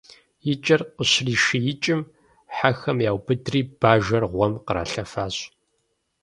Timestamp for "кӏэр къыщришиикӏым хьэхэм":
0.63-2.97